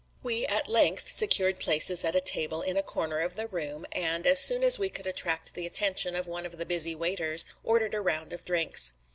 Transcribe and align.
We 0.23 0.47
at 0.47 0.67
length 0.67 1.15
secured 1.15 1.59
places 1.59 2.03
at 2.03 2.15
a 2.15 2.21
table 2.21 2.63
in 2.63 2.75
a 2.75 2.81
corner 2.81 3.19
of 3.21 3.35
the 3.35 3.45
room 3.45 3.85
and, 3.91 4.25
as 4.25 4.39
soon 4.39 4.63
as 4.63 4.79
we 4.79 4.89
could 4.89 5.05
attract 5.05 5.53
the 5.53 5.67
attention 5.67 6.15
of 6.15 6.25
one 6.25 6.47
of 6.47 6.57
the 6.57 6.65
busy 6.65 6.95
waiters, 6.95 7.45
ordered 7.63 7.93
a 7.93 8.01
round 8.01 8.33
of 8.33 8.43
drinks. 8.43 8.93